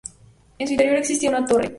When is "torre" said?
1.45-1.69